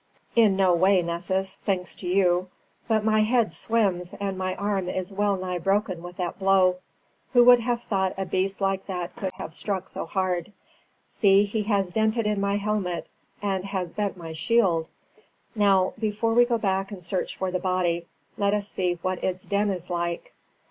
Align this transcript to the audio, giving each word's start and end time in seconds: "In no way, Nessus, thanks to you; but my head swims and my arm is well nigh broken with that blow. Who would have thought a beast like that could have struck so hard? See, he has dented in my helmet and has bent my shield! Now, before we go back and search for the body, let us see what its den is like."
"In 0.35 0.55
no 0.55 0.73
way, 0.73 1.03
Nessus, 1.03 1.57
thanks 1.63 1.93
to 1.97 2.07
you; 2.07 2.49
but 2.87 3.03
my 3.05 3.19
head 3.19 3.53
swims 3.53 4.15
and 4.15 4.35
my 4.35 4.55
arm 4.55 4.89
is 4.89 5.13
well 5.13 5.37
nigh 5.37 5.59
broken 5.59 6.01
with 6.01 6.17
that 6.17 6.39
blow. 6.39 6.77
Who 7.33 7.43
would 7.43 7.59
have 7.59 7.83
thought 7.83 8.15
a 8.17 8.25
beast 8.25 8.61
like 8.61 8.87
that 8.87 9.15
could 9.15 9.31
have 9.33 9.53
struck 9.53 9.87
so 9.87 10.07
hard? 10.07 10.53
See, 11.05 11.43
he 11.43 11.61
has 11.65 11.91
dented 11.91 12.25
in 12.25 12.41
my 12.41 12.55
helmet 12.57 13.09
and 13.43 13.63
has 13.65 13.93
bent 13.93 14.17
my 14.17 14.33
shield! 14.33 14.89
Now, 15.53 15.93
before 15.99 16.33
we 16.33 16.45
go 16.45 16.57
back 16.57 16.91
and 16.91 17.03
search 17.03 17.37
for 17.37 17.51
the 17.51 17.59
body, 17.59 18.07
let 18.39 18.55
us 18.55 18.67
see 18.67 18.97
what 19.03 19.23
its 19.23 19.45
den 19.45 19.69
is 19.69 19.91
like." 19.91 20.33